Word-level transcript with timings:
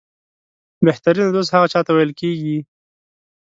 بهترینه 0.85 1.29
دوست 1.35 1.51
هغه 1.55 1.67
چاته 1.73 1.91
ویل 1.93 2.11
کېږي 2.19 2.57